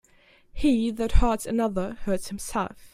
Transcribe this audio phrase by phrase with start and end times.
[0.51, 2.89] He that hurts another, hurts himself.